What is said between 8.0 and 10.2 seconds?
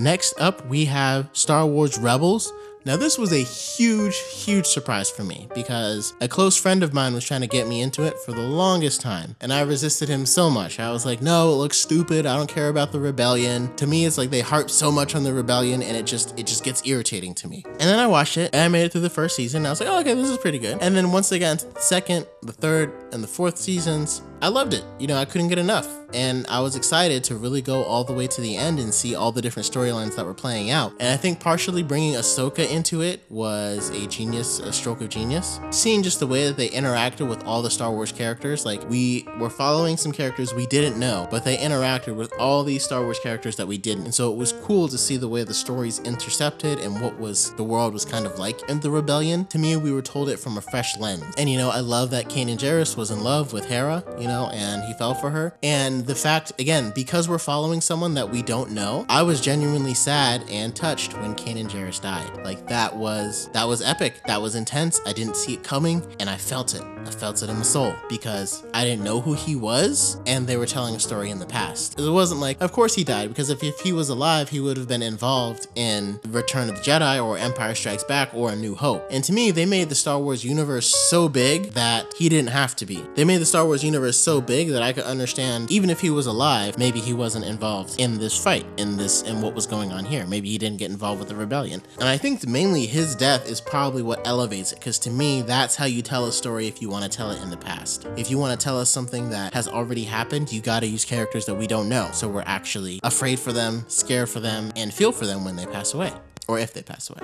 it for the longest time, and I resisted